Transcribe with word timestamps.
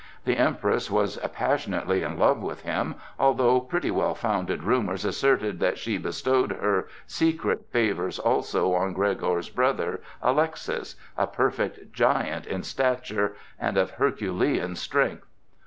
The 0.25 0.35
Empress 0.35 0.89
was 0.89 1.17
passionately 1.31 2.01
in 2.01 2.17
love 2.17 2.41
with 2.41 2.61
him, 2.63 2.95
although 3.19 3.59
pretty 3.59 3.91
well 3.91 4.15
founded 4.15 4.63
rumors 4.63 5.05
asserted 5.05 5.59
that 5.59 5.77
she 5.77 5.99
bestowed 5.99 6.53
her 6.53 6.87
secret 7.05 7.67
favors 7.69 8.17
also 8.17 8.73
on 8.73 8.93
Gregor's 8.93 9.49
brother, 9.49 10.01
Alexis, 10.23 10.95
a 11.15 11.27
perfect 11.27 11.93
giant 11.93 12.47
in 12.47 12.63
stature 12.63 13.35
and 13.59 13.77
of 13.77 13.91
herculean 13.91 14.75
strength. 14.75 15.27